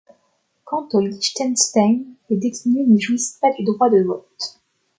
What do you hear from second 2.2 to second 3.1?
les détenus n’y